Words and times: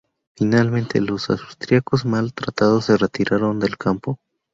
Finalmente, 0.35 0.99
los 0.99 1.29
austríacos 1.29 2.05
mal 2.05 2.33
tratados 2.33 2.85
se 2.85 2.97
retiraron 2.97 3.59
del 3.59 3.77
campo. 3.77 4.17